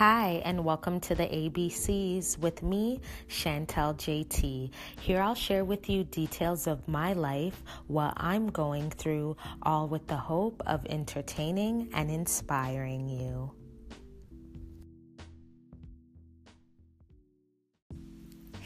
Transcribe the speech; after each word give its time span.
Hi, 0.00 0.40
and 0.46 0.64
welcome 0.64 0.98
to 1.00 1.14
the 1.14 1.26
ABCs 1.26 2.38
with 2.38 2.62
me, 2.62 3.02
Shantel 3.28 3.94
JT. 3.96 4.70
Here 4.98 5.20
I'll 5.20 5.34
share 5.34 5.62
with 5.62 5.90
you 5.90 6.04
details 6.04 6.66
of 6.66 6.88
my 6.88 7.12
life, 7.12 7.62
what 7.86 8.14
I'm 8.16 8.46
going 8.46 8.88
through, 8.88 9.36
all 9.62 9.88
with 9.88 10.06
the 10.06 10.16
hope 10.16 10.62
of 10.64 10.86
entertaining 10.86 11.90
and 11.92 12.10
inspiring 12.10 13.10
you. 13.10 13.50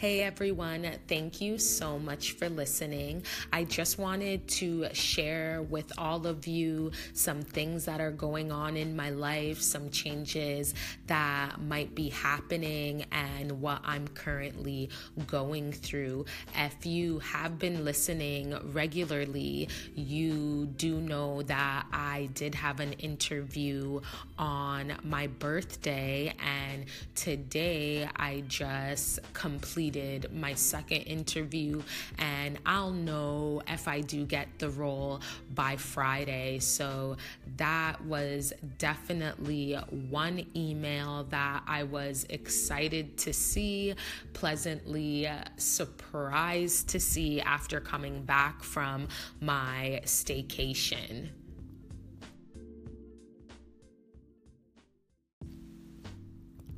Hey 0.05 0.21
everyone, 0.21 0.87
thank 1.09 1.41
you 1.41 1.57
so 1.57 1.99
much 1.99 2.33
for 2.33 2.51
listening. 2.51 3.23
I 3.51 3.65
just 3.65 3.99
wanted 3.99 4.47
to 4.49 4.93
share 4.93 5.63
with 5.63 5.91
all 5.97 6.27
of 6.27 6.47
you 6.47 6.93
some 7.15 7.41
things 7.41 7.87
that 7.87 8.03
are 8.03 8.11
going 8.11 8.53
on 8.53 8.77
in 8.77 8.95
my 8.95 9.09
life, 9.09 9.63
some 9.63 9.89
changes 9.89 10.75
that 11.07 11.59
might 11.59 11.95
be 11.95 12.11
happening, 12.11 13.07
and 13.13 13.63
what 13.63 13.81
I'm 13.83 14.07
currently 14.09 14.91
going 15.27 15.73
through. 15.73 16.27
If 16.55 16.85
you 16.85 17.21
have 17.21 17.59
been 17.59 17.83
listening 17.83 18.55
regularly, 18.75 19.71
you 19.95 20.67
do 20.77 21.01
know 21.01 21.41
that 21.45 21.87
I 21.95 22.29
did 22.35 22.55
have 22.57 22.81
an 22.81 22.93
interview 22.93 24.03
on 24.37 24.99
my 25.03 25.29
birthday, 25.29 26.35
and 26.45 26.85
today 27.15 28.07
I 28.17 28.45
just 28.49 29.21
completed 29.33 29.94
completed 29.95 30.33
my 30.33 30.55
second 30.55 31.03
interview, 31.03 31.83
and 32.19 32.59
I'll 32.67 32.91
know 32.91 33.63
if 33.69 33.87
I 33.87 34.01
do 34.01 34.25
get 34.25 34.49
the 34.59 34.71
role 34.71 35.21
by 35.55 35.77
Friday. 35.77 36.59
So 36.59 37.17
that 37.57 38.05
was 38.05 38.53
definitely 38.79 39.75
one 40.11 40.45
email 40.57 41.25
that 41.31 41.63
I 41.67 41.85
was 41.85 42.27
excited 42.29 43.17
to 43.19 43.33
see, 43.33 43.95
pleasantly 44.33 45.29
surprised 45.57 46.89
to 46.89 47.01
see 47.01 47.41
after 47.41 47.81
coming 47.81 48.25
back 48.25 48.63
from 48.63 49.09
my 49.41 50.01
staycation. 50.05 51.29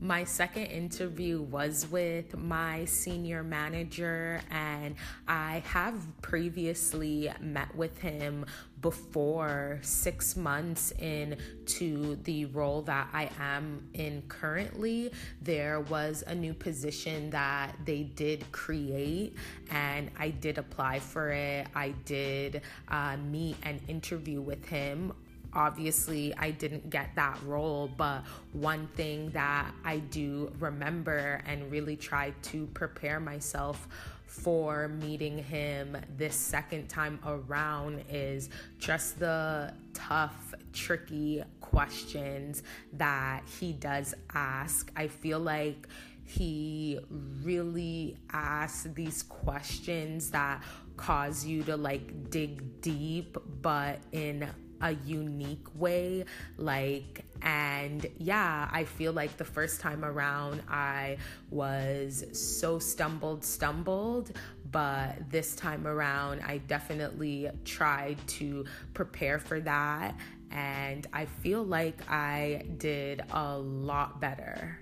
My 0.07 0.23
second 0.23 0.67
interview 0.67 1.43
was 1.43 1.89
with 1.91 2.37
my 2.37 2.85
senior 2.85 3.43
manager, 3.43 4.41
and 4.53 4.95
I 5.27 5.65
have 5.67 6.01
previously 6.23 7.29
met 7.41 7.75
with 7.75 7.99
him 7.99 8.47
before 8.81 9.81
six 9.83 10.37
months 10.37 10.93
into 10.93 12.23
the 12.23 12.45
role 12.45 12.83
that 12.83 13.09
I 13.13 13.31
am 13.41 13.89
in 13.95 14.23
currently. 14.29 15.11
There 15.43 15.81
was 15.81 16.23
a 16.25 16.37
new 16.37 16.55
position 16.55 17.31
that 17.31 17.75
they 17.85 18.05
did 18.05 18.45
create, 18.53 19.35
and 19.73 20.09
I 20.17 20.29
did 20.29 20.59
apply 20.59 21.01
for 21.01 21.31
it. 21.31 21.67
I 21.75 21.89
did 22.05 22.63
uh, 22.87 23.17
meet 23.17 23.57
and 23.65 23.81
interview 23.89 24.41
with 24.41 24.65
him 24.67 25.15
obviously 25.57 26.35
I 26.37 26.51
didn't 26.53 26.91
get 26.91 27.11
that 27.17 27.39
role, 27.45 27.91
but 27.97 28.23
one 28.53 28.87
thing 28.89 29.31
that 29.31 29.73
I 29.85 29.99
do 29.99 30.53
remember 30.61 31.43
and 31.47 31.73
really 31.73 31.97
try 31.97 32.35
to 32.43 32.67
prepare 32.67 33.19
myself 33.19 33.89
for 34.27 34.89
meeting 34.89 35.39
him 35.39 35.97
this 36.17 36.37
second 36.37 36.89
time 36.89 37.19
around 37.27 38.05
is 38.11 38.51
just 38.79 39.19
the 39.19 39.73
tough, 39.95 40.55
tricky 40.75 41.43
questions 41.61 42.63
that 42.93 43.43
he 43.59 43.73
does 43.73 44.15
ask. 44.35 44.93
I 44.95 45.09
feel 45.09 45.39
like 45.39 45.89
he 46.25 46.99
really 47.43 48.17
asks 48.33 48.83
these 48.95 49.23
questions 49.23 50.31
that 50.33 50.63
cause 50.97 51.47
you 51.47 51.63
to 51.63 51.77
like 51.77 52.31
dig 52.31 52.81
deep, 52.83 53.39
but 53.63 54.01
in 54.13 54.49
a 54.81 54.93
unique 55.05 55.67
way 55.75 56.25
like 56.57 57.25
and 57.43 58.07
yeah 58.19 58.69
i 58.73 58.85
feel 58.85 59.13
like 59.13 59.37
the 59.37 59.45
first 59.45 59.81
time 59.81 60.05
around 60.05 60.63
i 60.69 61.17
was 61.51 62.25
so 62.33 62.79
stumbled 62.79 63.45
stumbled 63.45 64.33
but 64.71 65.15
this 65.31 65.55
time 65.55 65.87
around 65.87 66.41
i 66.43 66.59
definitely 66.59 67.49
tried 67.65 68.19
to 68.27 68.65
prepare 68.95 69.39
for 69.39 69.61
that 69.61 70.15
and 70.51 71.07
i 71.13 71.25
feel 71.25 71.63
like 71.63 71.99
i 72.11 72.65
did 72.79 73.23
a 73.33 73.59
lot 73.59 74.21
better 74.21 74.79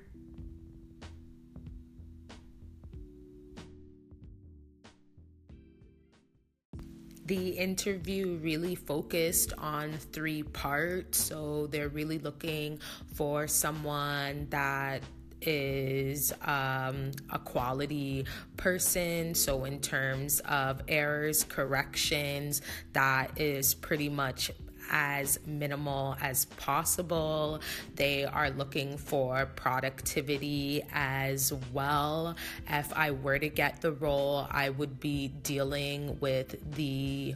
the 7.27 7.51
interview 7.51 8.39
really 8.43 8.75
focused 8.75 9.53
on 9.59 9.93
three 9.93 10.43
parts. 10.43 11.19
So 11.19 11.69
they're 11.69 11.89
really 11.89 12.19
looking 12.19 12.81
for 13.15 13.47
someone 13.49 14.47
that 14.51 15.03
is 15.47 16.33
um, 16.43 17.11
a 17.31 17.39
quality 17.39 18.25
person. 18.57 19.35
So, 19.35 19.65
in 19.65 19.81
terms 19.81 20.41
of 20.41 20.83
errors, 20.89 21.45
corrections, 21.45 22.63
that 22.93 23.39
is 23.39 23.75
pretty 23.75 24.09
much 24.09 24.51
as 24.91 25.39
minimal 25.47 26.17
as 26.21 26.45
possible. 26.45 27.61
They 27.95 28.25
are 28.25 28.51
looking 28.51 28.97
for 28.97 29.47
productivity 29.57 30.83
as 30.93 31.53
well. 31.73 32.37
If 32.69 32.93
I 32.93 33.11
were 33.11 33.39
to 33.39 33.49
get 33.49 33.81
the 33.81 33.93
role, 33.93 34.47
I 34.51 34.71
would 34.71 35.01
be 35.01 35.29
dealing 35.43 36.19
with 36.21 36.75
the 36.75 37.35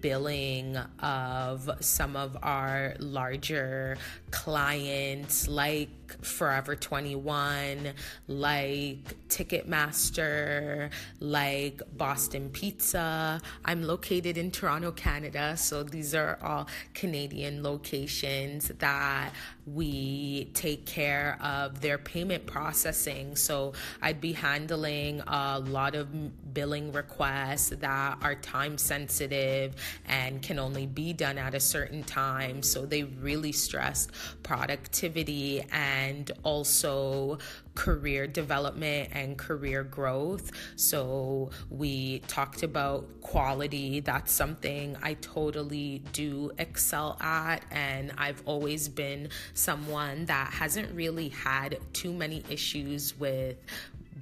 billing 0.00 0.76
of 1.00 1.70
some 1.80 2.16
of 2.16 2.36
our 2.42 2.94
larger 2.98 3.96
clients 4.30 5.48
like 5.48 5.90
Forever 6.22 6.76
21, 6.76 7.92
like 8.28 9.28
Ticketmaster, 9.28 10.90
like 11.18 11.82
Boston 11.96 12.50
Pizza. 12.50 13.40
I'm 13.64 13.82
located 13.82 14.38
in 14.38 14.50
Toronto, 14.50 14.92
Canada, 14.92 15.56
so 15.56 15.82
these 15.82 16.14
are 16.14 16.38
all 16.42 16.68
Canadian 16.96 17.62
locations 17.62 18.68
that 18.78 19.32
we 19.66 20.50
take 20.54 20.86
care 20.86 21.38
of 21.42 21.80
their 21.80 21.98
payment 21.98 22.46
processing. 22.46 23.36
So 23.36 23.74
I'd 24.02 24.20
be 24.20 24.32
handling 24.32 25.20
a 25.26 25.60
lot 25.60 25.94
of 25.94 26.08
billing 26.54 26.92
requests 26.92 27.68
that 27.68 28.18
are 28.22 28.34
time 28.34 28.78
sensitive 28.78 29.76
and 30.06 30.42
can 30.42 30.58
only 30.58 30.86
be 30.86 31.12
done 31.12 31.38
at 31.38 31.54
a 31.54 31.60
certain 31.60 32.02
time. 32.02 32.62
So 32.62 32.86
they 32.86 33.04
really 33.04 33.52
stressed 33.52 34.10
productivity 34.42 35.64
and 35.70 36.30
also 36.42 37.38
career 37.76 38.26
development 38.26 39.10
and 39.12 39.38
career 39.38 39.84
growth. 39.84 40.50
So 40.74 41.50
we 41.70 42.18
talked 42.26 42.64
about 42.64 43.20
quality. 43.20 44.00
That's 44.00 44.32
something 44.32 44.96
I 45.02 45.14
totally 45.14 46.02
do 46.12 46.50
excel 46.58 47.16
at. 47.20 47.62
And 47.70 48.12
I've 48.18 48.42
always 48.46 48.88
been 48.88 49.28
someone 49.54 50.26
that 50.26 50.52
hasn't 50.52 50.92
really 50.92 51.28
had 51.28 51.78
too 51.92 52.12
many 52.12 52.42
issues 52.50 53.16
with 53.16 53.56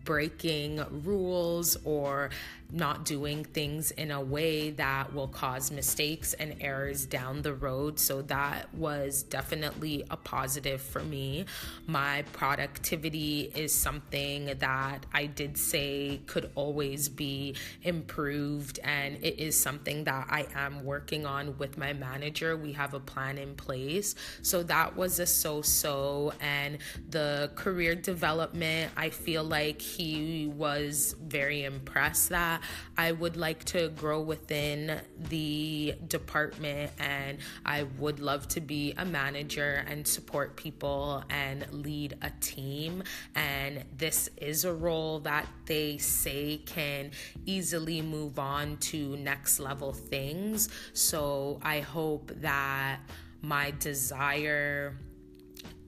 breaking 0.05 0.85
rules 1.03 1.79
or 1.85 2.29
not 2.75 3.05
doing 3.05 3.45
things 3.45 3.93
in 3.93 4.11
a 4.11 4.21
way 4.21 4.71
that 4.71 5.15
will 5.15 5.29
cause 5.29 5.71
mistakes 5.71 6.35
and 6.35 6.57
errors 6.61 7.07
down 7.07 7.43
the 7.43 7.55
road. 7.55 8.01
So 8.01 8.23
that 8.23 8.75
was 8.75 9.23
definitely 9.23 10.05
a 10.11 10.17
positive 10.17 10.83
for 10.83 11.03
me. 11.03 11.47
My 11.87 12.23
productivity 12.33 13.53
is 13.55 13.73
something 13.73 14.53
that 14.59 15.07
I 15.13 15.27
did 15.27 15.57
say 15.57 16.21
could 16.27 16.51
always 16.55 17.09
be 17.09 17.55
improved, 17.83 18.81
and 18.83 19.17
it 19.23 19.39
is 19.39 19.59
something 19.59 20.05
that 20.05 20.27
I 20.29 20.47
am 20.55 20.85
working 20.85 21.27
on 21.27 21.57
with 21.59 21.79
my 21.79 21.93
manager. 21.93 22.57
We 22.57 22.73
have 22.73 22.95
a 22.95 23.01
plan 23.01 23.39
in 23.39 23.55
place. 23.55 24.17
So 24.43 24.63
that 24.65 24.97
was 24.97 25.21
a 25.21 25.27
so 25.27 25.63
so. 25.63 26.33
And 26.41 26.79
the 27.11 27.53
career 27.55 27.95
development, 27.95 28.93
I 28.97 29.11
feel 29.11 29.45
like 29.45 29.81
he 29.81 30.47
was 30.47 31.15
very 31.23 31.65
impressed 31.65 32.31
that 32.31 32.63
I 32.97 33.13
would 33.13 33.37
like 33.37 33.65
to 33.67 33.89
grow 33.89 34.21
within 34.21 35.01
the 35.29 35.95
department 36.07 36.93
and 36.99 37.39
I 37.65 37.85
would 37.99 38.21
love 38.21 38.49
to 38.49 38.61
be 38.61 38.95
a 38.97 39.05
manager 39.05 39.85
and 39.89 40.07
support 40.07 40.57
people 40.57 41.25
and 41.31 41.67
lead 41.73 42.17
a 42.23 42.31
team. 42.41 43.03
And 43.35 43.85
this 43.97 44.29
is 44.37 44.65
a 44.65 44.73
role 44.73 45.21
that 45.21 45.47
they 45.67 45.99
say 45.99 46.61
can 46.67 47.11
easily 47.47 48.01
move 48.03 48.39
on 48.39 48.77
to 48.79 49.17
next 49.17 49.59
level 49.59 49.93
things. 49.93 50.69
So 50.93 51.61
I 51.63 51.81
hope 51.81 52.33
that 52.41 53.01
my 53.43 53.73
desire 53.79 54.97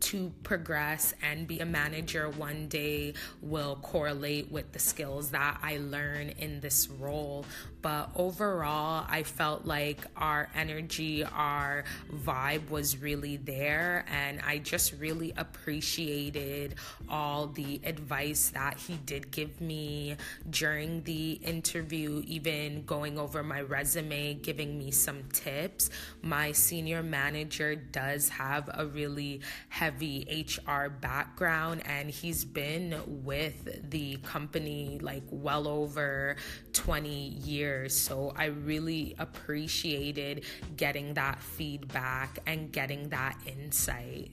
to 0.06 0.31
progress 0.44 1.14
and 1.20 1.49
be 1.49 1.58
a 1.58 1.67
manager 1.67 2.31
one 2.31 2.69
day 2.69 3.12
will 3.43 3.75
correlate 3.82 4.53
with 4.53 4.70
the 4.70 4.79
skills 4.79 5.31
that 5.31 5.58
I 5.64 5.79
learn 5.79 6.29
in 6.38 6.61
this 6.61 6.88
role. 6.88 7.44
But 7.82 8.11
overall, 8.14 9.05
I 9.08 9.25
felt 9.25 9.64
like 9.64 9.99
our 10.17 10.49
energy, 10.55 11.25
our 11.25 11.82
vibe 12.12 12.70
was 12.70 12.99
really 12.99 13.37
there. 13.37 14.05
And 14.08 14.41
I 14.47 14.58
just 14.58 14.93
really 14.93 15.32
appreciated 15.37 16.76
all 17.08 17.49
the 17.49 17.81
advice 17.82 18.50
that 18.50 18.79
he 18.79 18.94
did 19.06 19.32
give 19.32 19.61
me 19.61 20.17
during 20.49 21.03
the 21.03 21.32
interview, 21.32 22.23
even 22.26 22.85
going 22.85 23.19
over 23.19 23.43
my 23.43 23.61
resume, 23.61 24.35
giving 24.35 24.79
me 24.79 24.93
some 24.93 25.25
tips. 25.32 25.91
My 26.23 26.53
senior 26.53 27.03
manager 27.03 27.75
does 27.75 28.29
have 28.29 28.70
a 28.73 28.87
really 28.87 29.41
heavy 29.69 29.95
HR 30.00 30.88
background, 30.88 31.82
and 31.87 32.10
he's 32.10 32.44
been 32.44 33.00
with 33.06 33.90
the 33.90 34.16
company 34.19 34.98
like 35.00 35.25
well 35.31 35.66
over 35.69 36.37
20 36.72 37.08
years. 37.08 37.96
So 37.96 38.32
I 38.37 38.46
really 38.46 39.14
appreciated 39.19 40.44
getting 40.76 41.14
that 41.14 41.40
feedback 41.40 42.38
and 42.46 42.72
getting 42.72 43.08
that 43.10 43.37
insight. 43.46 44.32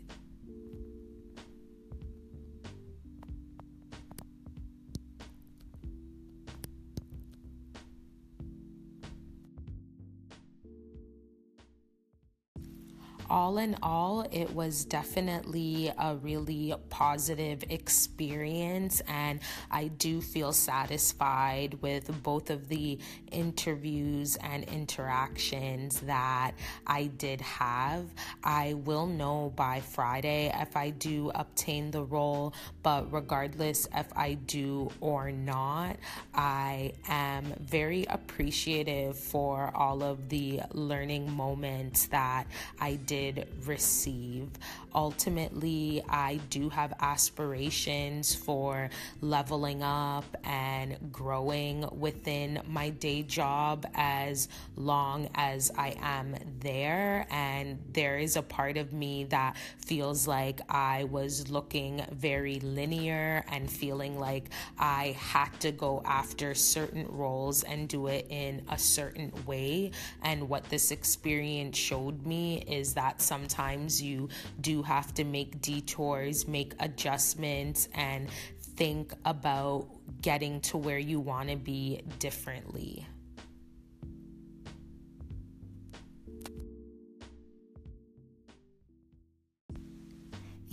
All 13.30 13.58
in 13.58 13.78
all, 13.81 14.28
it 14.31 14.54
was 14.54 14.86
definitely 14.86 15.92
a 15.98 16.16
really 16.16 16.74
positive 16.90 17.64
experience, 17.70 19.02
and 19.08 19.40
I 19.72 19.88
do 19.88 20.22
feel 20.22 20.52
satisfied 20.52 21.78
with 21.81 22.12
both 22.24 22.50
of 22.50 22.68
the 22.68 23.00
interviews 23.31 24.36
and 24.38 24.64
interactions 24.66 26.02
that 26.02 26.52
I 26.86 27.06
did 27.06 27.42
have. 27.42 28.06
I 28.44 28.74
will 28.74 29.08
know 29.08 29.54
by 29.56 29.80
Friday 29.80 30.54
if 30.54 30.75
I 30.75 30.90
do 30.90 31.31
obtain 31.34 31.92
the 31.92 32.04
role, 32.04 32.54
but 32.81 33.12
regardless 33.12 33.88
if 33.96 34.08
I 34.16 34.34
do 34.34 34.92
or 35.00 35.31
not, 35.31 35.98
I 36.34 36.94
am 37.08 37.54
very 37.60 38.06
appreciative 38.10 39.18
for 39.18 39.72
all 39.75 40.04
of 40.04 40.30
the 40.30 40.62
learning 40.74 41.31
moments 41.31 42.08
that 42.08 42.48
I 42.80 42.96
did 42.96 43.12
did 43.13 43.48
receive. 43.68 44.50
Ultimately, 44.95 46.01
I 46.10 46.39
do 46.50 46.69
have 46.69 46.94
aspirations 47.00 48.33
for 48.33 48.89
leveling 49.21 49.83
up 49.83 50.25
and 50.44 50.98
growing 51.12 51.86
within 52.00 52.62
my 52.68 52.89
day 52.89 53.21
job 53.21 53.86
as 53.94 54.48
long 54.75 55.30
as 55.36 55.71
I 55.77 55.95
am 56.01 56.36
there. 56.60 57.27
And 57.30 57.77
there 57.94 58.18
is 58.18 58.36
a 58.36 58.42
part 58.42 58.77
of 58.77 58.94
me 58.94 59.25
that 59.25 59.57
feels 59.77 60.27
like 60.27 60.62
I 60.68 61.04
was 61.04 61.51
looking 61.51 62.04
very 62.12 62.60
linear 62.62 63.45
and 63.48 63.69
feeling 63.69 64.19
like 64.19 64.50
I 64.80 65.15
had 65.19 65.50
to 65.60 65.71
go 65.71 66.01
after 66.04 66.56
certain 66.56 67.06
roles 67.10 67.62
and 67.62 67.88
do 67.88 68.07
it 68.07 68.25
in 68.31 68.65
a 68.71 68.77
certain 68.80 69.31
way. 69.45 69.92
And 70.24 70.50
what 70.50 70.63
this 70.69 70.89
experience 70.89 71.77
showed 71.77 72.25
me 72.25 72.63
is 72.68 72.94
that 73.03 73.21
sometimes 73.21 74.01
you 74.01 74.29
do 74.61 74.81
have 74.81 75.13
to 75.13 75.25
make 75.25 75.59
detours, 75.61 76.47
make 76.47 76.73
adjustments, 76.79 77.89
and 77.94 78.29
think 78.77 79.11
about 79.25 79.89
getting 80.21 80.61
to 80.61 80.77
where 80.77 80.97
you 80.97 81.19
want 81.19 81.50
to 81.50 81.57
be 81.57 82.01
differently. 82.19 83.05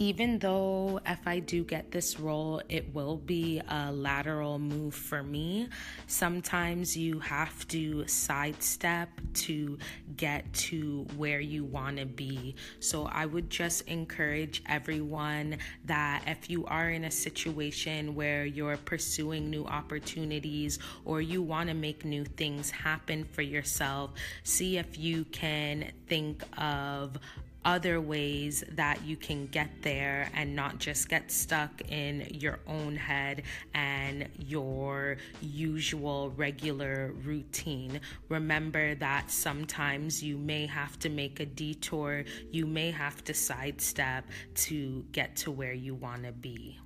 Even 0.00 0.38
though 0.38 0.98
if 1.04 1.26
I 1.26 1.40
do 1.40 1.62
get 1.62 1.90
this 1.90 2.18
role, 2.18 2.62
it 2.70 2.94
will 2.94 3.18
be 3.18 3.60
a 3.68 3.92
lateral 3.92 4.58
move 4.58 4.94
for 4.94 5.22
me, 5.22 5.68
sometimes 6.06 6.96
you 6.96 7.18
have 7.20 7.68
to 7.68 8.06
sidestep 8.06 9.10
to 9.34 9.76
get 10.16 10.50
to 10.54 11.06
where 11.18 11.40
you 11.40 11.64
want 11.64 11.98
to 11.98 12.06
be. 12.06 12.54
So 12.78 13.10
I 13.12 13.26
would 13.26 13.50
just 13.50 13.82
encourage 13.88 14.62
everyone 14.66 15.58
that 15.84 16.22
if 16.26 16.48
you 16.48 16.64
are 16.64 16.88
in 16.88 17.04
a 17.04 17.10
situation 17.10 18.14
where 18.14 18.46
you're 18.46 18.78
pursuing 18.78 19.50
new 19.50 19.66
opportunities 19.66 20.78
or 21.04 21.20
you 21.20 21.42
want 21.42 21.68
to 21.68 21.74
make 21.74 22.06
new 22.06 22.24
things 22.24 22.70
happen 22.70 23.22
for 23.22 23.42
yourself, 23.42 24.12
see 24.44 24.78
if 24.78 24.96
you 24.96 25.26
can 25.26 25.92
think 26.08 26.42
of 26.56 27.18
other 27.64 28.00
ways 28.00 28.64
that 28.72 29.02
you 29.04 29.16
can 29.16 29.46
get 29.46 29.70
there 29.82 30.30
and 30.34 30.54
not 30.54 30.78
just 30.78 31.08
get 31.08 31.30
stuck 31.30 31.70
in 31.90 32.26
your 32.32 32.58
own 32.66 32.96
head 32.96 33.42
and 33.74 34.28
your 34.38 35.16
usual 35.40 36.30
regular 36.36 37.12
routine. 37.24 38.00
Remember 38.28 38.94
that 38.96 39.30
sometimes 39.30 40.22
you 40.22 40.38
may 40.38 40.66
have 40.66 40.98
to 41.00 41.08
make 41.08 41.40
a 41.40 41.46
detour, 41.46 42.24
you 42.50 42.66
may 42.66 42.90
have 42.90 43.22
to 43.24 43.34
sidestep 43.34 44.24
to 44.54 45.04
get 45.12 45.36
to 45.36 45.50
where 45.50 45.72
you 45.72 45.94
want 45.94 46.24
to 46.24 46.32
be. 46.32 46.78